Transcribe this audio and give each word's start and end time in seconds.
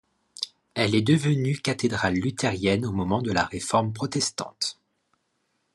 Elle 0.73 0.95
est 0.95 1.03
devenue 1.03 1.59
cathédrale 1.59 2.15
luthérienne 2.15 2.87
au 2.87 2.91
moment 2.91 3.21
de 3.21 3.31
la 3.31 3.43
Réforme 3.45 3.93
protestante. 3.93 4.79